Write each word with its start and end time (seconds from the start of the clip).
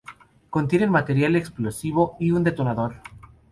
Contienen 0.49 0.89
material 0.89 1.35
explosivo 1.35 2.17
y 2.19 2.31
un 2.31 2.43
detonador. 2.43 3.03